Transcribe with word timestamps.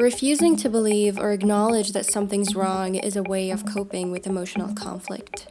Refusing 0.00 0.56
to 0.56 0.70
believe 0.70 1.18
or 1.18 1.30
acknowledge 1.30 1.92
that 1.92 2.06
something's 2.06 2.54
wrong 2.54 2.94
is 2.94 3.16
a 3.16 3.22
way 3.22 3.50
of 3.50 3.66
coping 3.66 4.10
with 4.10 4.26
emotional 4.26 4.74
conflict. 4.74 5.48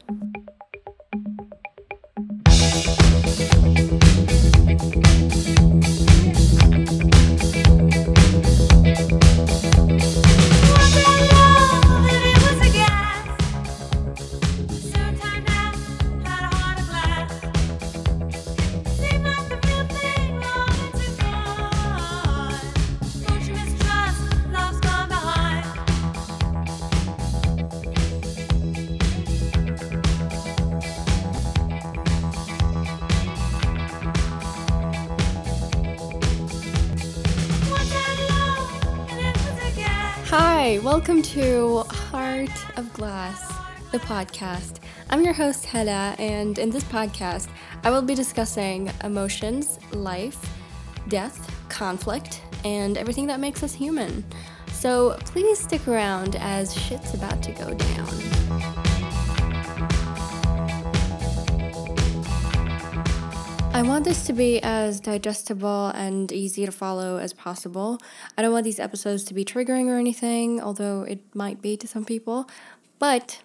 Welcome 41.00 41.22
to 41.22 41.78
Heart 41.90 42.78
of 42.78 42.92
Glass, 42.92 43.54
the 43.94 44.00
podcast. 44.00 44.80
I'm 45.10 45.24
your 45.24 45.32
host, 45.32 45.64
Hela, 45.64 46.14
and 46.20 46.60
in 46.60 46.72
this 46.72 46.84
podcast, 46.84 47.48
I 47.86 47.90
will 47.90 48.02
be 48.02 48.16
discussing 48.16 48.92
emotions, 49.06 49.80
life, 49.94 50.38
death, 51.08 51.56
conflict, 51.70 52.42
and 52.66 52.98
everything 52.98 53.28
that 53.28 53.40
makes 53.40 53.64
us 53.64 53.74
human. 53.74 54.26
So 54.74 55.18
please 55.24 55.58
stick 55.60 55.88
around 55.88 56.36
as 56.36 56.76
shit's 56.76 57.14
about 57.14 57.42
to 57.44 57.54
go 57.54 57.74
down. 57.74 58.89
I 63.80 63.82
want 63.82 64.04
this 64.04 64.26
to 64.26 64.34
be 64.34 64.62
as 64.62 65.00
digestible 65.00 65.88
and 65.96 66.30
easy 66.34 66.66
to 66.66 66.72
follow 66.72 67.16
as 67.16 67.32
possible. 67.32 67.98
I 68.38 68.42
don't 68.42 68.52
want 68.52 68.66
these 68.66 68.78
episodes 68.78 69.24
to 69.24 69.34
be 69.34 69.46
triggering 69.46 69.86
or 69.86 69.98
anything, 69.98 70.62
although 70.62 71.04
it 71.04 71.34
might 71.34 71.62
be 71.62 71.78
to 71.78 71.88
some 71.88 72.04
people. 72.04 72.50
But, 73.00 73.42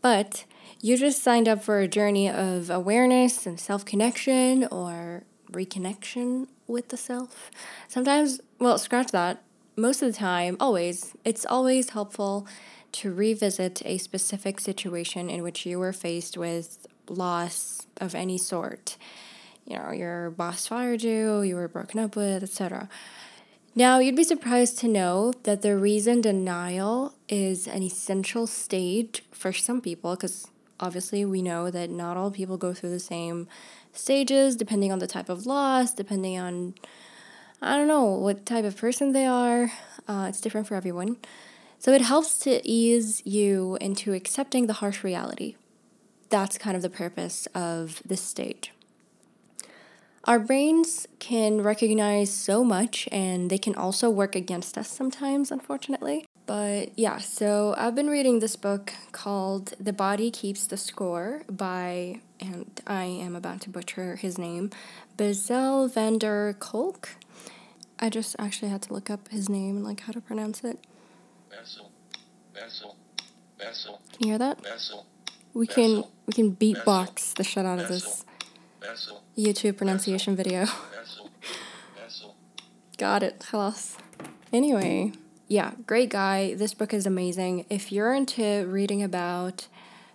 but, 0.00 0.46
you 0.80 0.96
just 0.96 1.22
signed 1.22 1.46
up 1.46 1.62
for 1.62 1.80
a 1.80 1.86
journey 1.86 2.30
of 2.30 2.70
awareness 2.70 3.44
and 3.44 3.60
self 3.60 3.84
connection 3.84 4.64
or 4.68 5.24
reconnection 5.52 6.46
with 6.66 6.88
the 6.88 6.96
self. 6.96 7.50
Sometimes, 7.86 8.40
well, 8.58 8.78
scratch 8.78 9.08
that. 9.08 9.42
Most 9.76 10.00
of 10.00 10.10
the 10.10 10.18
time, 10.18 10.56
always, 10.58 11.12
it's 11.22 11.44
always 11.44 11.90
helpful 11.90 12.46
to 12.92 13.12
revisit 13.12 13.82
a 13.84 13.98
specific 13.98 14.58
situation 14.58 15.28
in 15.28 15.42
which 15.42 15.66
you 15.66 15.78
were 15.78 15.92
faced 15.92 16.38
with 16.38 16.86
loss 17.10 17.86
of 18.00 18.14
any 18.14 18.38
sort 18.38 18.96
you 19.66 19.76
know, 19.78 19.90
your 19.90 20.30
boss 20.30 20.66
fired 20.66 21.02
you, 21.02 21.42
you 21.42 21.56
were 21.56 21.68
broken 21.68 22.00
up 22.00 22.16
with, 22.16 22.42
etc. 22.42 22.88
Now, 23.74 23.98
you'd 23.98 24.14
be 24.14 24.24
surprised 24.24 24.78
to 24.80 24.88
know 24.88 25.32
that 25.42 25.62
the 25.62 25.76
reason 25.76 26.20
denial 26.20 27.14
is 27.28 27.66
an 27.66 27.82
essential 27.82 28.46
stage 28.46 29.24
for 29.32 29.52
some 29.52 29.80
people, 29.80 30.14
because 30.14 30.46
obviously 30.78 31.24
we 31.24 31.42
know 31.42 31.70
that 31.70 31.90
not 31.90 32.16
all 32.16 32.30
people 32.30 32.56
go 32.56 32.72
through 32.72 32.90
the 32.90 33.00
same 33.00 33.48
stages, 33.92 34.54
depending 34.54 34.92
on 34.92 35.00
the 35.00 35.06
type 35.06 35.28
of 35.28 35.46
loss, 35.46 35.92
depending 35.92 36.38
on, 36.38 36.74
I 37.60 37.76
don't 37.76 37.88
know, 37.88 38.04
what 38.04 38.46
type 38.46 38.64
of 38.64 38.76
person 38.76 39.12
they 39.12 39.26
are. 39.26 39.72
Uh, 40.06 40.26
it's 40.28 40.40
different 40.40 40.68
for 40.68 40.74
everyone. 40.74 41.16
So 41.78 41.92
it 41.92 42.02
helps 42.02 42.38
to 42.40 42.66
ease 42.66 43.22
you 43.26 43.76
into 43.80 44.12
accepting 44.12 44.66
the 44.66 44.74
harsh 44.74 45.02
reality. 45.02 45.56
That's 46.30 46.58
kind 46.58 46.76
of 46.76 46.82
the 46.82 46.90
purpose 46.90 47.46
of 47.54 48.02
this 48.04 48.22
stage. 48.22 48.72
Our 50.26 50.38
brains 50.38 51.06
can 51.18 51.60
recognize 51.60 52.32
so 52.32 52.64
much 52.64 53.06
and 53.12 53.50
they 53.50 53.58
can 53.58 53.74
also 53.74 54.08
work 54.08 54.34
against 54.34 54.78
us 54.78 54.88
sometimes, 54.88 55.50
unfortunately. 55.50 56.24
But 56.46 56.98
yeah, 56.98 57.18
so 57.18 57.74
I've 57.76 57.94
been 57.94 58.08
reading 58.08 58.38
this 58.38 58.56
book 58.56 58.94
called 59.12 59.74
The 59.78 59.92
Body 59.92 60.30
Keeps 60.30 60.66
the 60.66 60.78
Score 60.78 61.42
by, 61.50 62.20
and 62.40 62.80
I 62.86 63.04
am 63.04 63.36
about 63.36 63.60
to 63.62 63.70
butcher 63.70 64.16
his 64.16 64.38
name, 64.38 64.70
Bessel 65.18 65.88
van 65.88 66.16
der 66.16 66.54
Kolk. 66.54 67.16
I 67.98 68.08
just 68.08 68.34
actually 68.38 68.70
had 68.70 68.80
to 68.82 68.94
look 68.94 69.10
up 69.10 69.28
his 69.28 69.50
name 69.50 69.76
and 69.76 69.84
like 69.84 70.00
how 70.00 70.12
to 70.12 70.22
pronounce 70.22 70.64
it. 70.64 70.78
Bessel. 71.50 71.90
Bessel. 72.54 72.96
Bessel. 73.58 74.00
Can 74.12 74.26
you 74.26 74.32
hear 74.32 74.38
that? 74.38 74.58
We 75.52 75.66
can 75.66 76.04
we 76.26 76.32
can 76.32 76.56
beatbox 76.56 77.34
the 77.36 77.44
shit 77.44 77.66
out 77.66 77.78
of 77.78 77.88
this. 77.88 78.24
YouTube 79.36 79.76
pronunciation 79.76 80.36
video. 80.36 80.66
Got 82.96 83.22
it. 83.22 83.40
Halas. 83.50 83.96
Anyway, 84.52 85.12
yeah, 85.48 85.72
great 85.86 86.10
guy. 86.10 86.54
This 86.54 86.74
book 86.74 86.94
is 86.94 87.06
amazing. 87.06 87.66
If 87.68 87.90
you're 87.90 88.14
into 88.14 88.66
reading 88.66 89.02
about 89.02 89.66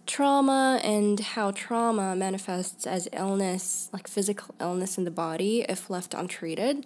trauma 0.05 0.79
and 0.83 1.19
how 1.19 1.51
trauma 1.51 2.15
manifests 2.15 2.87
as 2.87 3.07
illness, 3.13 3.89
like 3.93 4.07
physical 4.07 4.55
illness 4.59 4.97
in 4.97 5.03
the 5.03 5.11
body, 5.11 5.65
if 5.67 5.89
left 5.89 6.13
untreated, 6.13 6.85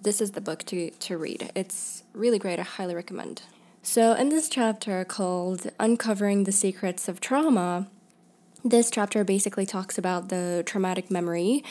this 0.00 0.20
is 0.20 0.32
the 0.32 0.40
book 0.40 0.64
to, 0.64 0.90
to 0.90 1.18
read. 1.18 1.50
It's 1.54 2.04
really 2.12 2.38
great. 2.38 2.58
I 2.58 2.62
highly 2.62 2.94
recommend. 2.94 3.42
So, 3.82 4.14
in 4.14 4.28
this 4.28 4.48
chapter 4.48 5.04
called 5.04 5.70
Uncovering 5.80 6.44
the 6.44 6.52
Secrets 6.52 7.08
of 7.08 7.20
Trauma, 7.20 7.88
this 8.64 8.90
chapter 8.90 9.24
basically 9.24 9.66
talks 9.66 9.98
about 9.98 10.28
the 10.28 10.62
traumatic 10.66 11.10
memory 11.10 11.64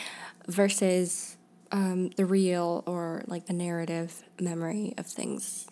versus 0.46 1.36
um, 1.70 2.10
the 2.16 2.26
real 2.26 2.82
or 2.86 3.24
like 3.26 3.46
the 3.46 3.52
narrative 3.52 4.22
memory 4.38 4.94
of 4.98 5.06
things 5.06 5.66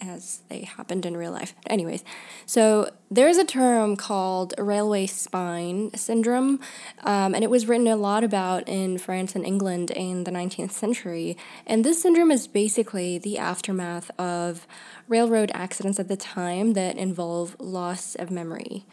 as 0.00 0.42
they 0.48 0.62
happened 0.62 1.06
in 1.06 1.16
real 1.16 1.30
life. 1.30 1.54
Anyways, 1.66 2.02
so 2.44 2.90
there's 3.10 3.36
a 3.36 3.44
term 3.44 3.96
called 3.96 4.54
railway 4.58 5.06
spine 5.06 5.94
syndrome, 5.94 6.58
um, 7.04 7.34
and 7.34 7.44
it 7.44 7.50
was 7.50 7.66
written 7.66 7.86
a 7.86 7.96
lot 7.96 8.24
about 8.24 8.68
in 8.68 8.98
France 8.98 9.36
and 9.36 9.46
England 9.46 9.90
in 9.90 10.24
the 10.24 10.30
19th 10.30 10.72
century. 10.72 11.36
And 11.66 11.84
this 11.84 12.02
syndrome 12.02 12.32
is 12.32 12.48
basically 12.48 13.18
the 13.18 13.38
aftermath 13.38 14.10
of 14.18 14.66
railroad 15.08 15.50
accidents 15.54 16.00
at 16.00 16.08
the 16.08 16.16
time 16.16 16.72
that 16.72 16.96
involve 16.96 17.56
loss 17.60 18.14
of 18.16 18.30
memory. 18.30 18.84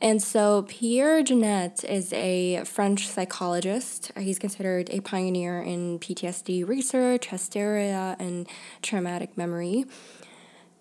And 0.00 0.22
so 0.22 0.62
Pierre 0.68 1.22
Janet 1.22 1.82
is 1.82 2.12
a 2.12 2.62
French 2.64 3.08
psychologist. 3.08 4.12
He's 4.16 4.38
considered 4.38 4.88
a 4.90 5.00
pioneer 5.00 5.60
in 5.60 5.98
PTSD 5.98 6.66
research, 6.68 7.26
hysteria, 7.26 8.16
and 8.20 8.46
traumatic 8.80 9.36
memory. 9.36 9.86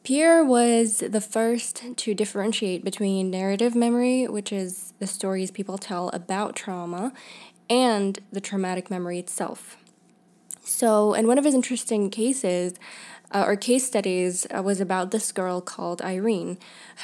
Pierre 0.03 0.45
was 0.45 0.99
the 0.99 1.19
first 1.19 1.83
to 1.97 2.13
differentiate 2.13 2.83
between 2.83 3.31
narrative 3.31 3.75
memory, 3.75 4.27
which 4.27 4.53
is 4.53 4.93
the 4.99 5.07
stories 5.07 5.51
people 5.51 5.77
tell 5.77 6.09
about 6.09 6.55
trauma, 6.55 7.11
and 7.69 8.19
the 8.31 8.39
traumatic 8.39 8.89
memory 8.89 9.19
itself. 9.19 9.77
So, 10.63 11.13
in 11.13 11.27
one 11.27 11.37
of 11.37 11.45
his 11.45 11.55
interesting 11.55 12.09
cases, 12.09 12.73
uh, 13.31 13.43
or 13.45 13.55
case 13.55 13.85
studies 13.85 14.47
uh, 14.55 14.61
was 14.61 14.79
about 14.79 15.11
this 15.11 15.31
girl 15.31 15.61
called 15.61 16.01
Irene, 16.01 16.57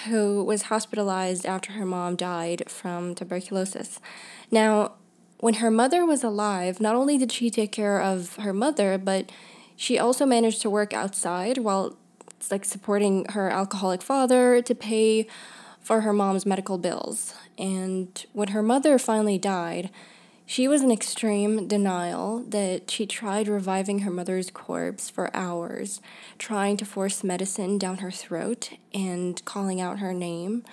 who 0.08 0.44
was 0.44 0.64
hospitalized 0.64 1.46
after 1.46 1.74
her 1.74 1.86
mom 1.86 2.16
died 2.16 2.64
from 2.68 3.16
tuberculosis. 3.16 4.00
Now, 4.50 4.94
when 5.40 5.56
her 5.56 5.70
mother 5.70 6.06
was 6.06 6.24
alive, 6.24 6.80
not 6.80 6.96
only 6.96 7.18
did 7.18 7.32
she 7.32 7.50
take 7.50 7.72
care 7.72 8.02
of 8.02 8.36
her 8.38 8.54
mother, 8.54 8.98
but 8.98 9.32
she 9.76 10.00
also 10.00 10.26
managed 10.26 10.62
to 10.62 10.70
work 10.70 10.94
outside 10.94 11.58
while 11.58 11.98
like 12.50 12.66
supporting 12.66 13.26
her 13.30 13.50
alcoholic 13.50 14.02
father 14.02 14.62
to 14.62 14.76
pay 14.76 15.28
for 15.82 16.02
her 16.02 16.14
mom's 16.14 16.46
medical 16.46 16.78
bills. 16.78 17.34
And 17.58 18.26
when 18.32 18.50
her 18.50 18.64
mother 18.64 18.98
finally 18.98 19.38
died, 19.38 19.90
she 20.46 20.68
was 20.68 20.82
in 20.82 20.92
extreme 20.92 21.68
denial 21.68 22.44
that 22.50 22.92
she 22.92 23.06
tried 23.06 23.48
reviving 23.48 24.00
her 24.00 24.12
mother's 24.12 24.52
corpse 24.52 25.10
for 25.10 25.36
hours, 25.36 26.02
trying 26.38 26.78
to 26.78 26.86
force 26.86 27.24
medicine 27.24 27.78
down 27.78 28.00
her 28.00 28.12
throat 28.12 28.72
and 28.94 29.44
calling 29.46 29.80
out 29.80 30.00
her 30.00 30.14
name. 30.14 30.64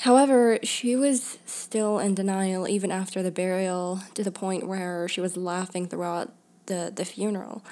However, 0.00 0.58
she 0.62 0.94
was 0.94 1.38
still 1.46 1.98
in 1.98 2.14
denial 2.14 2.68
even 2.68 2.92
after 2.92 3.22
the 3.22 3.30
burial 3.30 4.00
to 4.14 4.22
the 4.22 4.30
point 4.30 4.68
where 4.68 5.08
she 5.08 5.20
was 5.22 5.36
laughing 5.36 5.86
throughout 5.86 6.32
the, 6.66 6.92
the 6.94 7.04
funeral. 7.04 7.62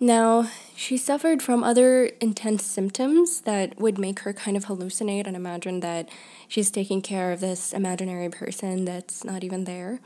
Now, 0.00 0.48
she 0.76 0.96
suffered 0.96 1.42
from 1.42 1.64
other 1.64 2.06
intense 2.20 2.64
symptoms 2.64 3.40
that 3.42 3.80
would 3.80 3.98
make 3.98 4.20
her 4.20 4.32
kind 4.32 4.56
of 4.56 4.66
hallucinate 4.66 5.26
and 5.26 5.34
imagine 5.34 5.80
that 5.80 6.08
she's 6.46 6.70
taking 6.70 7.02
care 7.02 7.32
of 7.32 7.40
this 7.40 7.72
imaginary 7.72 8.28
person 8.28 8.84
that's 8.84 9.24
not 9.24 9.42
even 9.42 9.64
there. 9.64 10.00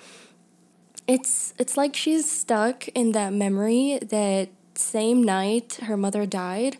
It's 1.06 1.52
it's 1.58 1.76
like 1.76 1.94
she's 1.94 2.30
stuck 2.30 2.88
in 2.88 3.12
that 3.12 3.32
memory 3.32 3.98
that 4.00 4.48
same 4.74 5.22
night 5.22 5.74
her 5.82 5.96
mother 5.96 6.24
died, 6.24 6.78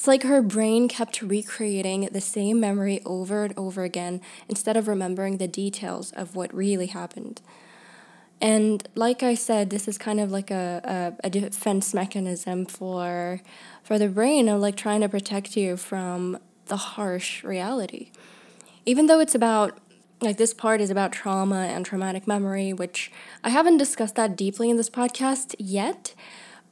it's 0.00 0.06
like 0.06 0.22
her 0.22 0.40
brain 0.40 0.88
kept 0.88 1.20
recreating 1.20 2.08
the 2.10 2.22
same 2.22 2.58
memory 2.58 3.02
over 3.04 3.44
and 3.44 3.52
over 3.58 3.82
again 3.82 4.22
instead 4.48 4.74
of 4.74 4.88
remembering 4.88 5.36
the 5.36 5.46
details 5.46 6.10
of 6.12 6.34
what 6.34 6.54
really 6.54 6.86
happened. 6.86 7.42
And 8.40 8.86
like 8.94 9.22
I 9.22 9.34
said, 9.34 9.70
this 9.70 9.86
is 9.86 9.98
kind 9.98 10.18
of 10.18 10.30
like 10.30 10.50
a, 10.50 11.16
a, 11.22 11.26
a 11.26 11.30
defense 11.30 11.92
mechanism 11.92 12.64
for 12.64 13.40
for 13.82 13.98
the 13.98 14.08
brain 14.08 14.48
of 14.48 14.60
like 14.60 14.76
trying 14.76 15.02
to 15.02 15.08
protect 15.08 15.56
you 15.56 15.76
from 15.76 16.38
the 16.66 16.76
harsh 16.76 17.44
reality. 17.44 18.10
Even 18.86 19.06
though 19.06 19.20
it's 19.20 19.34
about 19.34 19.78
like 20.22 20.36
this 20.36 20.54
part 20.54 20.80
is 20.80 20.90
about 20.90 21.12
trauma 21.12 21.66
and 21.66 21.84
traumatic 21.84 22.26
memory, 22.26 22.72
which 22.72 23.10
I 23.42 23.50
haven't 23.50 23.78
discussed 23.78 24.14
that 24.16 24.36
deeply 24.36 24.70
in 24.70 24.76
this 24.76 24.90
podcast 24.90 25.54
yet, 25.58 26.14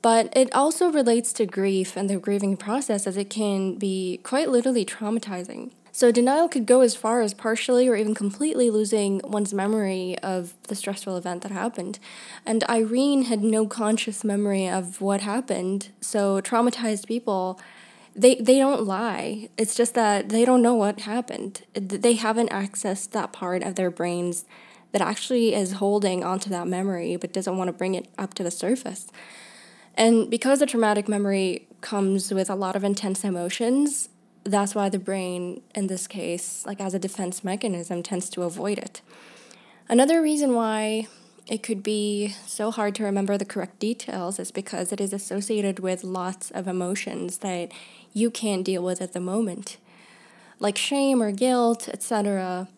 but 0.00 0.32
it 0.36 0.54
also 0.54 0.90
relates 0.90 1.32
to 1.34 1.46
grief 1.46 1.96
and 1.96 2.08
the 2.08 2.18
grieving 2.18 2.56
process 2.56 3.06
as 3.06 3.16
it 3.16 3.30
can 3.30 3.76
be 3.76 4.20
quite 4.22 4.48
literally 4.48 4.84
traumatizing. 4.84 5.72
So, 5.98 6.12
denial 6.12 6.48
could 6.48 6.64
go 6.64 6.82
as 6.82 6.94
far 6.94 7.22
as 7.22 7.34
partially 7.34 7.88
or 7.88 7.96
even 7.96 8.14
completely 8.14 8.70
losing 8.70 9.20
one's 9.24 9.52
memory 9.52 10.16
of 10.20 10.54
the 10.68 10.76
stressful 10.76 11.16
event 11.16 11.42
that 11.42 11.50
happened. 11.50 11.98
And 12.46 12.62
Irene 12.70 13.24
had 13.24 13.42
no 13.42 13.66
conscious 13.66 14.22
memory 14.22 14.68
of 14.68 15.00
what 15.00 15.22
happened. 15.22 15.88
So, 16.00 16.40
traumatized 16.40 17.08
people, 17.08 17.60
they, 18.14 18.36
they 18.36 18.58
don't 18.58 18.84
lie. 18.84 19.48
It's 19.58 19.74
just 19.74 19.94
that 19.94 20.28
they 20.28 20.44
don't 20.44 20.62
know 20.62 20.76
what 20.76 21.00
happened. 21.00 21.62
They 21.74 22.12
haven't 22.12 22.50
accessed 22.50 23.10
that 23.10 23.32
part 23.32 23.64
of 23.64 23.74
their 23.74 23.90
brains 23.90 24.44
that 24.92 25.02
actually 25.02 25.52
is 25.52 25.72
holding 25.72 26.22
onto 26.22 26.48
that 26.50 26.68
memory 26.68 27.16
but 27.16 27.32
doesn't 27.32 27.56
want 27.56 27.66
to 27.70 27.72
bring 27.72 27.96
it 27.96 28.06
up 28.16 28.34
to 28.34 28.44
the 28.44 28.52
surface. 28.52 29.08
And 29.96 30.30
because 30.30 30.60
the 30.60 30.66
traumatic 30.66 31.08
memory 31.08 31.66
comes 31.80 32.32
with 32.32 32.48
a 32.48 32.54
lot 32.54 32.76
of 32.76 32.84
intense 32.84 33.24
emotions, 33.24 34.10
that's 34.50 34.74
why 34.74 34.88
the 34.88 34.98
brain, 34.98 35.62
in 35.74 35.86
this 35.86 36.06
case, 36.06 36.64
like 36.66 36.80
as 36.80 36.94
a 36.94 36.98
defense 36.98 37.44
mechanism, 37.44 38.02
tends 38.02 38.28
to 38.30 38.42
avoid 38.42 38.78
it. 38.78 39.00
Another 39.88 40.20
reason 40.20 40.54
why 40.54 41.06
it 41.46 41.62
could 41.62 41.82
be 41.82 42.34
so 42.46 42.70
hard 42.70 42.94
to 42.96 43.04
remember 43.04 43.38
the 43.38 43.44
correct 43.44 43.78
details 43.78 44.38
is 44.38 44.50
because 44.50 44.92
it 44.92 45.00
is 45.00 45.12
associated 45.12 45.78
with 45.78 46.04
lots 46.04 46.50
of 46.50 46.68
emotions 46.68 47.38
that 47.38 47.72
you 48.12 48.30
can't 48.30 48.64
deal 48.64 48.82
with 48.82 49.00
at 49.00 49.12
the 49.12 49.20
moment, 49.20 49.78
like 50.58 50.76
shame 50.76 51.22
or 51.22 51.32
guilt, 51.32 51.88
etc. 51.88 52.68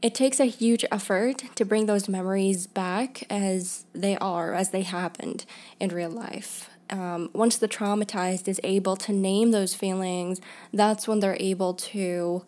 It 0.00 0.14
takes 0.14 0.40
a 0.40 0.46
huge 0.46 0.84
effort 0.90 1.44
to 1.56 1.64
bring 1.64 1.86
those 1.86 2.08
memories 2.08 2.66
back 2.66 3.24
as 3.30 3.84
they 3.94 4.16
are, 4.16 4.54
as 4.54 4.70
they 4.70 4.82
happened 4.82 5.44
in 5.78 5.90
real 5.90 6.10
life. 6.10 6.70
Um, 6.90 7.30
once 7.32 7.56
the 7.56 7.68
traumatized 7.68 8.48
is 8.48 8.60
able 8.62 8.96
to 8.96 9.12
name 9.12 9.50
those 9.50 9.74
feelings, 9.74 10.40
that's 10.72 11.08
when 11.08 11.20
they're 11.20 11.36
able 11.40 11.74
to 11.74 12.44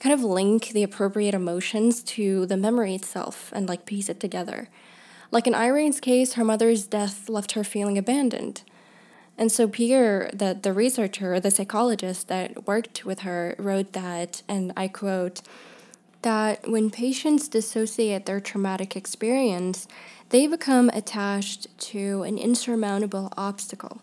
kind 0.00 0.12
of 0.12 0.22
link 0.22 0.68
the 0.68 0.82
appropriate 0.82 1.34
emotions 1.34 2.02
to 2.02 2.46
the 2.46 2.56
memory 2.56 2.94
itself 2.94 3.50
and 3.54 3.68
like 3.68 3.86
piece 3.86 4.08
it 4.08 4.20
together. 4.20 4.68
Like 5.30 5.46
in 5.46 5.54
Irene's 5.54 6.00
case, 6.00 6.34
her 6.34 6.44
mother's 6.44 6.86
death 6.86 7.28
left 7.28 7.52
her 7.52 7.64
feeling 7.64 7.98
abandoned. 7.98 8.62
And 9.38 9.52
so 9.52 9.68
Pierre, 9.68 10.30
the, 10.32 10.58
the 10.60 10.72
researcher, 10.72 11.38
the 11.40 11.50
psychologist 11.50 12.28
that 12.28 12.66
worked 12.66 13.04
with 13.04 13.20
her, 13.20 13.54
wrote 13.58 13.92
that, 13.92 14.42
and 14.48 14.72
I 14.76 14.88
quote, 14.88 15.42
that 16.26 16.68
when 16.68 16.90
patients 16.90 17.46
dissociate 17.46 18.26
their 18.26 18.40
traumatic 18.40 18.96
experience, 18.96 19.86
they 20.30 20.48
become 20.48 20.88
attached 20.88 21.68
to 21.78 22.24
an 22.24 22.36
insurmountable 22.36 23.32
obstacle. 23.36 24.02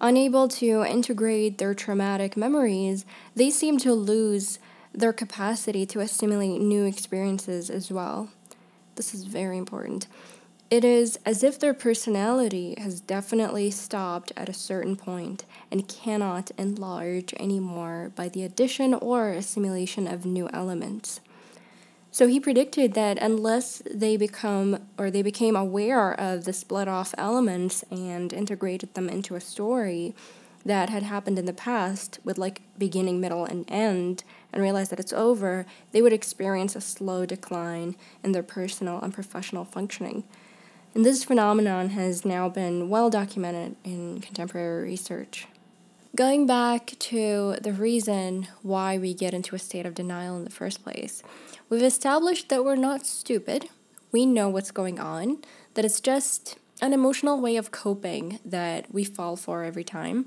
Unable 0.00 0.46
to 0.46 0.84
integrate 0.84 1.58
their 1.58 1.74
traumatic 1.74 2.36
memories, 2.36 3.04
they 3.34 3.50
seem 3.50 3.76
to 3.76 3.92
lose 3.92 4.60
their 4.94 5.12
capacity 5.12 5.84
to 5.84 5.98
assimilate 5.98 6.60
new 6.60 6.84
experiences 6.84 7.70
as 7.70 7.90
well. 7.90 8.28
This 8.94 9.12
is 9.12 9.24
very 9.24 9.58
important. 9.58 10.06
It 10.70 10.84
is 10.84 11.18
as 11.26 11.42
if 11.42 11.58
their 11.58 11.74
personality 11.74 12.76
has 12.78 13.00
definitely 13.00 13.72
stopped 13.72 14.30
at 14.36 14.48
a 14.48 14.54
certain 14.54 14.94
point 14.94 15.44
and 15.72 15.88
cannot 15.88 16.52
enlarge 16.56 17.34
anymore 17.34 18.12
by 18.14 18.28
the 18.28 18.44
addition 18.44 18.94
or 18.94 19.30
assimilation 19.30 20.06
of 20.06 20.24
new 20.24 20.48
elements. 20.52 21.20
So 22.14 22.26
he 22.26 22.38
predicted 22.38 22.92
that 22.92 23.16
unless 23.22 23.82
they 23.90 24.18
become 24.18 24.86
or 24.98 25.10
they 25.10 25.22
became 25.22 25.56
aware 25.56 26.12
of 26.12 26.44
the 26.44 26.52
split 26.52 26.86
off 26.86 27.14
elements 27.16 27.86
and 27.90 28.34
integrated 28.34 28.92
them 28.92 29.08
into 29.08 29.34
a 29.34 29.40
story 29.40 30.14
that 30.62 30.90
had 30.90 31.04
happened 31.04 31.38
in 31.38 31.46
the 31.46 31.54
past 31.54 32.18
with 32.22 32.36
like 32.36 32.60
beginning, 32.76 33.18
middle, 33.18 33.46
and 33.46 33.64
end, 33.66 34.24
and 34.52 34.62
realize 34.62 34.90
that 34.90 35.00
it's 35.00 35.14
over, 35.14 35.64
they 35.92 36.02
would 36.02 36.12
experience 36.12 36.76
a 36.76 36.82
slow 36.82 37.24
decline 37.24 37.96
in 38.22 38.32
their 38.32 38.42
personal 38.42 39.00
and 39.00 39.14
professional 39.14 39.64
functioning. 39.64 40.22
And 40.94 41.06
this 41.06 41.24
phenomenon 41.24 41.88
has 41.90 42.26
now 42.26 42.50
been 42.50 42.90
well 42.90 43.08
documented 43.08 43.76
in 43.84 44.20
contemporary 44.20 44.82
research. 44.82 45.46
Going 46.14 46.46
back 46.46 46.92
to 46.98 47.56
the 47.62 47.72
reason 47.72 48.46
why 48.60 48.98
we 48.98 49.14
get 49.14 49.32
into 49.32 49.56
a 49.56 49.58
state 49.58 49.86
of 49.86 49.94
denial 49.94 50.36
in 50.36 50.44
the 50.44 50.50
first 50.50 50.82
place, 50.82 51.22
we've 51.70 51.82
established 51.82 52.50
that 52.50 52.66
we're 52.66 52.76
not 52.76 53.06
stupid. 53.06 53.70
We 54.10 54.26
know 54.26 54.50
what's 54.50 54.70
going 54.70 55.00
on, 55.00 55.38
that 55.72 55.86
it's 55.86 56.02
just 56.02 56.58
an 56.82 56.92
emotional 56.92 57.40
way 57.40 57.56
of 57.56 57.70
coping 57.70 58.40
that 58.44 58.92
we 58.92 59.04
fall 59.04 59.36
for 59.36 59.64
every 59.64 59.84
time. 59.84 60.26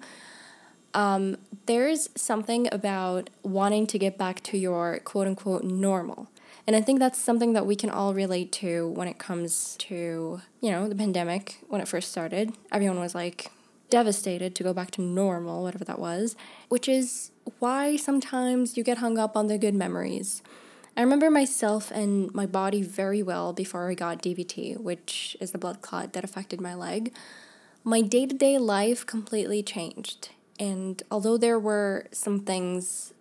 Um, 0.95 1.37
there's 1.67 2.09
something 2.15 2.67
about 2.71 3.29
wanting 3.43 3.85
to 3.85 3.99
get 3.99 4.17
back 4.17 4.41
to 4.43 4.57
your 4.57 4.97
quote 5.03 5.27
unquote 5.27 5.63
normal. 5.63 6.29
And 6.65 6.75
I 6.75 6.81
think 6.81 6.97
that's 6.97 7.19
something 7.19 7.53
that 7.53 7.67
we 7.67 7.75
can 7.75 7.91
all 7.91 8.15
relate 8.15 8.51
to 8.53 8.87
when 8.87 9.07
it 9.07 9.19
comes 9.19 9.75
to, 9.81 10.41
you 10.61 10.71
know, 10.71 10.89
the 10.89 10.95
pandemic 10.95 11.59
when 11.67 11.79
it 11.79 11.87
first 11.87 12.09
started. 12.09 12.53
Everyone 12.71 12.99
was 12.99 13.13
like, 13.13 13.51
devastated 13.89 14.55
to 14.55 14.63
go 14.63 14.73
back 14.73 14.91
to 14.91 15.01
normal, 15.01 15.63
whatever 15.63 15.85
that 15.85 15.99
was, 15.99 16.35
which 16.69 16.87
is 16.87 17.31
why 17.59 17.95
sometimes 17.95 18.77
you 18.77 18.83
get 18.83 18.97
hung 18.99 19.17
up 19.17 19.37
on 19.37 19.47
the 19.47 19.57
good 19.57 19.75
memories. 19.75 20.41
I 20.97 21.01
remember 21.01 21.29
myself 21.29 21.91
and 21.91 22.33
my 22.33 22.45
body 22.45 22.81
very 22.81 23.21
well 23.21 23.51
before 23.51 23.89
I 23.89 23.95
got 23.95 24.21
DVT, 24.21 24.79
which 24.79 25.35
is 25.41 25.51
the 25.51 25.57
blood 25.57 25.81
clot 25.81 26.13
that 26.13 26.23
affected 26.23 26.61
my 26.61 26.73
leg. 26.73 27.13
My 27.83 28.01
day 28.01 28.25
to 28.25 28.35
day 28.35 28.57
life 28.57 29.05
completely 29.05 29.61
changed. 29.61 30.29
And 30.57 31.03
although 31.11 31.37
there 31.37 31.59
were 31.59 32.07
some 32.11 32.39
things 32.39 33.13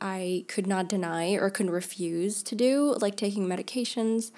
I 0.00 0.44
could 0.48 0.66
not 0.66 0.88
deny 0.88 1.34
or 1.34 1.50
could 1.50 1.70
refuse 1.70 2.42
to 2.42 2.56
do, 2.56 2.96
like 3.00 3.16
taking 3.16 3.46
medications, 3.46 4.32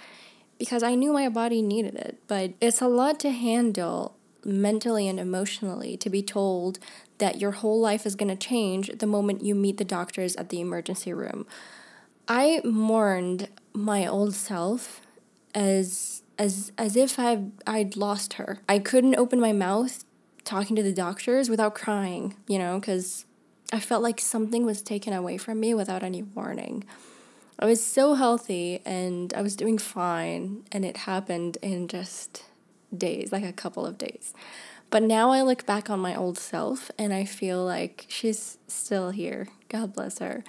because 0.58 0.82
I 0.82 0.94
knew 0.94 1.12
my 1.12 1.28
body 1.28 1.62
needed 1.62 1.94
it, 1.94 2.18
but 2.28 2.52
it's 2.60 2.82
a 2.82 2.88
lot 2.88 3.18
to 3.20 3.30
handle 3.30 4.16
mentally 4.44 5.08
and 5.08 5.20
emotionally 5.20 5.96
to 5.96 6.10
be 6.10 6.22
told 6.22 6.78
that 7.18 7.40
your 7.40 7.52
whole 7.52 7.80
life 7.80 8.04
is 8.04 8.16
going 8.16 8.28
to 8.28 8.36
change 8.36 8.90
the 8.98 9.06
moment 9.06 9.44
you 9.44 9.54
meet 9.54 9.76
the 9.76 9.84
doctors 9.84 10.34
at 10.36 10.48
the 10.48 10.60
emergency 10.60 11.12
room. 11.12 11.46
I 12.28 12.60
mourned 12.64 13.48
my 13.72 14.06
old 14.06 14.34
self 14.34 15.00
as 15.54 16.22
as 16.38 16.72
as 16.78 16.96
if 16.96 17.18
I 17.18 17.44
I'd 17.66 17.96
lost 17.96 18.34
her. 18.34 18.60
I 18.68 18.78
couldn't 18.78 19.16
open 19.16 19.40
my 19.40 19.52
mouth 19.52 20.04
talking 20.44 20.74
to 20.76 20.82
the 20.82 20.92
doctors 20.92 21.48
without 21.48 21.74
crying, 21.74 22.36
you 22.48 22.58
know, 22.58 22.80
cuz 22.80 23.26
I 23.72 23.80
felt 23.80 24.02
like 24.02 24.20
something 24.20 24.66
was 24.66 24.82
taken 24.82 25.12
away 25.12 25.38
from 25.38 25.60
me 25.60 25.74
without 25.74 26.02
any 26.02 26.22
warning. 26.22 26.84
I 27.58 27.66
was 27.66 27.84
so 27.84 28.14
healthy 28.14 28.82
and 28.84 29.32
I 29.34 29.42
was 29.42 29.56
doing 29.56 29.78
fine 29.78 30.64
and 30.72 30.84
it 30.84 30.96
happened 30.98 31.58
in 31.62 31.86
just 31.86 32.44
days, 32.96 33.32
like 33.32 33.44
a 33.44 33.52
couple 33.52 33.86
of 33.86 33.98
days. 33.98 34.32
But 34.90 35.02
now 35.02 35.30
I 35.30 35.40
look 35.40 35.64
back 35.64 35.88
on 35.88 36.00
my 36.00 36.14
old 36.14 36.38
self 36.38 36.90
and 36.98 37.14
I 37.14 37.24
feel 37.24 37.64
like 37.64 38.04
she's 38.08 38.58
still 38.66 39.10
here. 39.10 39.48
God 39.68 39.94
bless 39.94 40.18
her. 40.18 40.44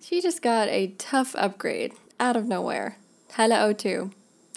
She 0.00 0.20
just 0.20 0.40
got 0.40 0.68
a 0.68 0.88
tough 0.98 1.34
upgrade 1.36 1.92
out 2.20 2.36
of 2.36 2.46
nowhere. 2.46 2.98
Hello 3.32 3.72
02. 3.72 4.10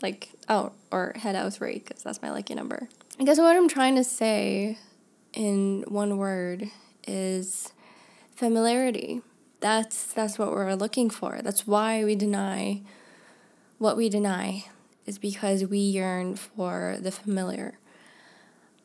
Like, 0.04 0.30
oh, 0.48 0.74
or 0.92 1.14
Hello 1.18 1.50
03, 1.50 1.80
because 1.80 2.04
that's 2.04 2.22
my 2.22 2.30
lucky 2.30 2.54
number. 2.54 2.88
I 3.20 3.24
guess 3.24 3.40
what 3.40 3.56
I'm 3.56 3.68
trying 3.70 3.96
to 3.96 4.04
say 4.04 4.78
in 5.34 5.86
one 5.88 6.18
word 6.18 6.70
is 7.08 7.74
familiarity. 8.36 9.22
That's 9.60 10.14
that's 10.14 10.38
what 10.38 10.52
we're 10.52 10.74
looking 10.76 11.10
for. 11.10 11.40
That's 11.42 11.66
why 11.66 12.04
we 12.04 12.16
deny 12.16 12.82
what 13.78 13.98
we 13.98 14.10
deny 14.10 14.66
is 15.06 15.18
because 15.18 15.66
we 15.66 15.78
yearn 15.78 16.36
for 16.36 16.98
the 17.00 17.12
familiar. 17.12 17.78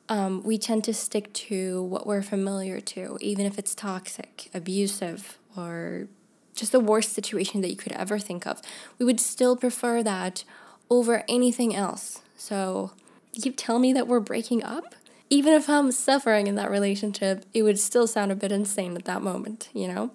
Um, 0.09 0.43
we 0.43 0.59
tend 0.59 0.85
to 0.85 0.95
stick 0.95 1.33
to 1.35 1.83
what 1.85 2.07
we're 2.07 2.23
familiar 2.23 2.81
to, 2.81 3.17
even 3.21 3.47
if 3.47 3.59
it's 3.59 3.75
toxic, 3.75 4.51
abusive, 4.53 5.39
or 5.57 6.09
just 6.55 6.73
the 6.73 6.81
worst 6.81 7.13
situation 7.13 7.61
that 7.61 7.71
you 7.71 7.77
could 7.77 7.93
ever 7.93 8.19
think 8.19 8.47
of. 8.47 8.61
We 8.99 9.07
would 9.07 9.21
still 9.21 9.57
prefer 9.57 10.03
that 10.03 10.45
over 10.91 11.23
anything 11.29 11.75
else. 11.75 12.23
So, 12.37 12.91
you 13.33 13.53
tell 13.53 13.79
me 13.79 13.93
that 13.93 14.09
we're 14.09 14.21
breaking 14.21 14.65
up? 14.65 14.95
even 15.31 15.55
if 15.55 15.71
I'm 15.71 15.93
suffering 15.93 16.49
in 16.49 16.57
that 16.57 16.71
relationship, 16.71 17.47
it 17.55 17.63
would 17.63 17.79
still 17.79 18.09
sound 18.09 18.33
a 18.33 18.35
bit 18.35 18.51
insane 18.51 18.97
at 18.97 19.05
that 19.05 19.23
moment, 19.23 19.69
you 19.73 19.87
know? 19.87 20.11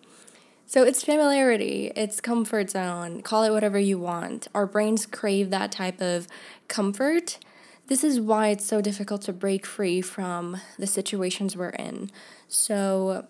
So 0.68 0.84
it's 0.84 1.04
familiarity, 1.04 1.92
it's 1.96 2.20
comfort 2.20 2.72
zone, 2.72 3.22
call 3.22 3.44
it 3.44 3.52
whatever 3.52 3.78
you 3.78 4.00
want. 4.00 4.48
Our 4.56 4.66
brains 4.66 5.06
crave 5.06 5.52
that 5.52 5.72
type 5.72 6.02
of 6.02 6.28
comfort. 6.68 7.38
This 7.88 8.04
is 8.04 8.20
why 8.20 8.48
it's 8.48 8.66
so 8.66 8.82
difficult 8.82 9.22
to 9.24 9.34
break 9.34 9.64
free 9.64 10.02
from 10.02 10.58
the 10.80 10.88
situations 10.88 11.56
we're 11.56 11.70
in. 11.70 12.10
So 12.48 13.28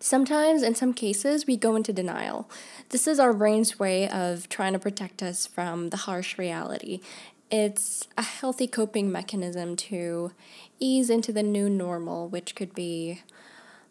sometimes, 0.00 0.64
in 0.64 0.74
some 0.74 0.92
cases, 0.92 1.46
we 1.46 1.56
go 1.56 1.76
into 1.76 1.92
denial. 1.92 2.50
This 2.88 3.06
is 3.06 3.20
our 3.20 3.32
brain's 3.32 3.78
way 3.78 4.08
of 4.08 4.48
trying 4.48 4.72
to 4.72 4.80
protect 4.80 5.22
us 5.22 5.46
from 5.46 5.90
the 5.90 5.98
harsh 5.98 6.36
reality. 6.36 7.00
It's 7.48 8.08
a 8.18 8.22
healthy 8.22 8.66
coping 8.66 9.12
mechanism 9.12 9.76
to 9.76 10.32
ease 10.80 11.10
into 11.10 11.32
the 11.32 11.44
new 11.44 11.70
normal, 11.70 12.28
which 12.28 12.56
could 12.56 12.74
be 12.74 13.22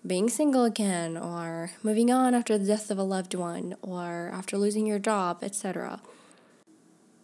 being 0.06 0.30
single 0.30 0.64
again, 0.64 1.18
or 1.18 1.72
moving 1.84 2.12
on 2.12 2.34
after 2.34 2.58
the 2.58 2.66
death 2.66 2.90
of 2.90 2.98
a 2.98 3.04
loved 3.04 3.34
one, 3.34 3.76
or 3.82 4.32
after 4.34 4.58
losing 4.58 4.86
your 4.86 5.00
job, 5.00 5.40
etc. 5.44 6.02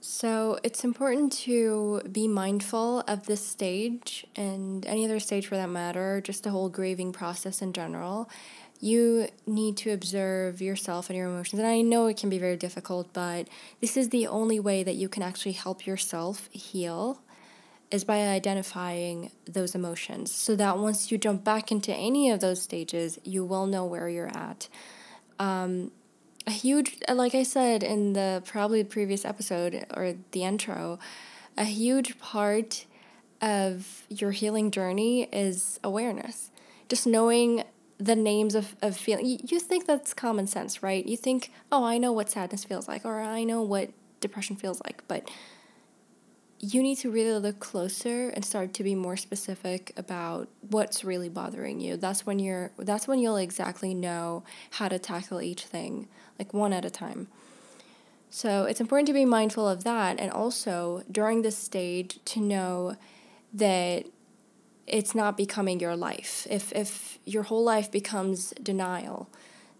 So, 0.01 0.60
it's 0.62 0.84
important 0.84 1.32
to 1.46 2.01
be 2.12 2.27
mindful 2.27 3.00
of 3.08 3.25
this 3.25 3.46
stage 3.46 4.27
and 4.36 4.86
any 4.86 5.03
other 5.03 5.20
stage 5.20 5.48
for 5.48 5.55
that 5.55 5.70
matter, 5.70 6.22
just 6.22 6.44
the 6.44 6.51
whole 6.51 6.70
grieving 6.70 7.12
process 7.12 7.62
in 7.62 7.74
general. 7.74 8.29
You 8.79 9.29
need 9.48 9.77
to 9.77 9.91
observe 9.91 10.62
yourself 10.62 11.10
and 11.10 11.17
your 11.17 11.27
emotions. 11.27 11.60
And 11.60 11.67
I 11.67 11.82
know 11.82 12.05
it 12.05 12.17
can 12.17 12.29
be 12.29 12.38
very 12.38 12.58
difficult, 12.58 13.13
but 13.13 13.48
this 13.82 13.98
is 13.98 14.10
the 14.10 14.27
only 14.27 14.60
way 14.60 14.84
that 14.84 14.96
you 14.96 15.10
can 15.10 15.24
actually 15.24 15.53
help 15.53 15.88
yourself 15.88 16.50
heal 16.51 17.22
is 17.95 18.03
by 18.03 18.17
identifying 18.27 19.31
those 19.45 19.73
emotions 19.73 20.31
so 20.31 20.55
that 20.55 20.77
once 20.77 21.11
you 21.11 21.17
jump 21.17 21.43
back 21.43 21.71
into 21.71 21.93
any 21.93 22.29
of 22.29 22.41
those 22.41 22.61
stages, 22.61 23.17
you 23.23 23.43
will 23.43 23.65
know 23.65 23.85
where 23.85 24.09
you're 24.09 24.27
at. 24.27 24.67
Um, 25.39 25.91
a 26.45 26.51
huge, 26.51 26.99
like 27.11 27.33
I 27.33 27.43
said 27.43 27.81
in 27.81 28.13
the 28.13 28.43
probably 28.45 28.83
previous 28.83 29.25
episode 29.25 29.85
or 29.95 30.13
the 30.31 30.43
intro, 30.43 30.99
a 31.57 31.63
huge 31.63 32.19
part 32.19 32.85
of 33.41 34.03
your 34.09 34.31
healing 34.31 34.71
journey 34.71 35.23
is 35.31 35.79
awareness. 35.83 36.51
Just 36.89 37.07
knowing 37.07 37.63
the 37.97 38.15
names 38.15 38.55
of, 38.55 38.75
of 38.81 38.97
feeling. 38.97 39.25
You, 39.25 39.37
you 39.41 39.59
think 39.59 39.87
that's 39.87 40.13
common 40.13 40.47
sense, 40.47 40.83
right? 40.83 41.05
You 41.05 41.15
think, 41.15 41.51
oh, 41.71 41.83
I 41.83 41.97
know 41.97 42.11
what 42.11 42.29
sadness 42.29 42.65
feels 42.65 42.87
like, 42.89 43.05
or 43.05 43.21
I 43.21 43.43
know 43.45 43.61
what 43.61 43.89
depression 44.19 44.57
feels 44.57 44.81
like, 44.83 45.03
but 45.07 45.29
you 46.65 46.81
need 46.81 46.95
to 46.95 47.12
really 47.12 47.38
look 47.39 47.60
closer 47.60 48.29
and 48.29 48.43
start 48.43 48.74
to 48.74 48.84
be 48.84 48.95
more 48.95 49.15
specific 49.15 49.93
about 49.98 50.48
what's 50.62 51.03
really 51.03 51.29
bothering 51.29 51.79
you. 51.79 51.95
That's 51.95 52.25
when 52.25 52.39
you're 52.39 52.72
that's 52.77 53.07
when 53.07 53.19
you'll 53.19 53.38
exactly 53.38 53.93
know 53.93 54.43
how 54.72 54.88
to 54.88 54.98
tackle 54.98 55.41
each 55.41 55.65
thing, 55.65 56.07
like 56.39 56.53
one 56.53 56.74
at 56.74 56.84
a 56.84 56.89
time. 56.89 57.27
So, 58.31 58.63
it's 58.63 58.81
important 58.81 59.07
to 59.07 59.13
be 59.13 59.25
mindful 59.25 59.67
of 59.67 59.84
that 59.84 60.19
and 60.19 60.31
also 60.31 61.03
during 61.10 61.43
this 61.43 61.57
stage 61.57 62.19
to 62.25 62.41
know 62.41 62.98
that 63.53 64.05
it's 64.88 65.13
not 65.13 65.38
becoming 65.38 65.79
your 65.79 65.95
life. 65.95 66.48
If 66.50 66.74
if 66.74 67.19
your 67.25 67.43
whole 67.43 67.63
life 67.63 67.91
becomes 67.91 68.51
denial, 68.62 69.29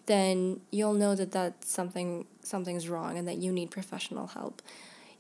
then 0.06 0.62
you'll 0.72 0.94
know 0.94 1.16
that 1.16 1.32
that's 1.32 1.68
something 1.72 2.28
something's 2.44 2.88
wrong 2.88 3.18
and 3.18 3.28
that 3.28 3.38
you 3.38 3.52
need 3.52 3.72
professional 3.72 4.28
help. 4.28 4.62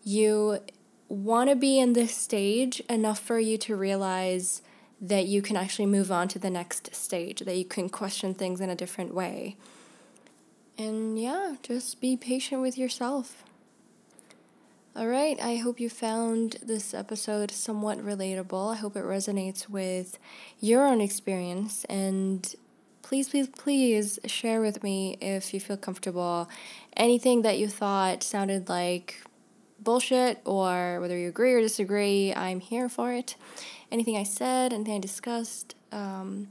You 0.04 0.60
want 1.08 1.50
to 1.50 1.56
be 1.56 1.80
in 1.80 1.94
this 1.94 2.16
stage 2.16 2.80
enough 2.90 3.20
for 3.20 3.40
you 3.40 3.58
to 3.60 3.76
realize 3.76 4.62
that 5.02 5.26
you 5.26 5.42
can 5.42 5.56
actually 5.56 5.86
move 5.86 6.12
on 6.12 6.28
to 6.30 6.40
the 6.40 6.50
next 6.50 6.96
stage, 6.96 7.42
that 7.42 7.58
you 7.58 7.66
can 7.66 7.90
question 7.90 8.34
things 8.34 8.62
in 8.62 8.70
a 8.70 8.76
different 8.76 9.14
way. 9.14 9.56
And 10.78 11.20
yeah, 11.20 11.56
just 11.62 12.02
be 12.02 12.18
patient 12.18 12.62
with 12.62 12.78
yourself. 12.78 13.44
All 14.96 15.08
right, 15.08 15.38
I 15.42 15.58
hope 15.58 15.80
you 15.80 15.90
found 15.90 16.58
this 16.64 16.94
episode 16.94 17.52
somewhat 17.52 18.00
relatable. 18.00 18.74
I 18.74 18.78
hope 18.78 18.96
it 18.96 19.04
resonates 19.04 19.70
with 19.70 20.18
your 20.62 20.86
own 20.86 21.02
experience. 21.02 21.86
And 21.86 22.56
please, 23.02 23.28
please, 23.28 23.48
please 23.50 24.20
share 24.26 24.62
with 24.62 24.84
me 24.84 25.18
if 25.20 25.54
you 25.54 25.60
feel 25.60 25.76
comfortable 25.76 26.50
anything 26.96 27.42
that 27.42 27.60
you 27.60 27.68
thought 27.68 28.24
sounded 28.24 28.70
like 28.70 29.22
bullshit 29.80 30.42
or 30.46 31.00
whether 31.00 31.18
you 31.18 31.30
agree 31.30 31.54
or 31.54 31.62
disagree, 31.62 32.34
I'm 32.34 32.60
here 32.60 32.90
for 32.90 33.14
it. 33.14 33.36
Anything 33.92 34.18
I 34.18 34.24
said, 34.24 34.74
anything 34.74 34.96
I 34.96 35.00
discussed, 35.00 35.76
um, 35.92 36.48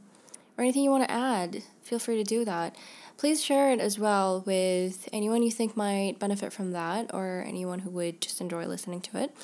or 0.56 0.62
anything 0.62 0.84
you 0.84 0.90
want 0.90 1.04
to 1.04 1.10
add, 1.10 1.62
feel 1.82 1.98
free 1.98 2.16
to 2.16 2.24
do 2.24 2.44
that. 2.44 2.76
Please 3.16 3.42
share 3.42 3.70
it 3.72 3.80
as 3.80 3.98
well 3.98 4.42
with 4.46 5.08
anyone 5.12 5.42
you 5.42 5.50
think 5.50 5.76
might 5.76 6.18
benefit 6.18 6.52
from 6.52 6.72
that 6.72 7.12
or 7.14 7.44
anyone 7.46 7.80
who 7.80 7.90
would 7.90 8.20
just 8.20 8.40
enjoy 8.40 8.66
listening 8.66 9.00
to 9.00 9.18
it. 9.18 9.36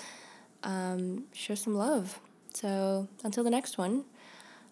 Um, 0.63 1.25
show 1.33 1.55
some 1.55 1.75
love. 1.75 2.21
So 2.53 3.09
until 3.25 3.45
the 3.45 3.51
next 3.51 3.79
one, 3.79 4.05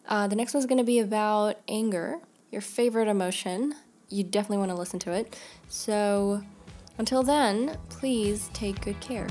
uh, 0.08 0.26
the 0.26 0.36
next 0.36 0.54
one's 0.54 0.66
going 0.66 0.78
to 0.78 0.84
be 0.84 0.98
about 0.98 1.56
anger, 1.68 2.18
your 2.50 2.60
favorite 2.60 3.08
emotion. 3.08 3.74
You 4.08 4.24
definitely 4.24 4.58
want 4.58 4.70
to 4.70 4.76
listen 4.76 4.98
to 5.00 5.12
it. 5.12 5.38
So 5.68 6.42
until 6.98 7.22
then, 7.22 7.76
please 7.88 8.50
take 8.52 8.80
good 8.84 9.00
care. 9.00 9.28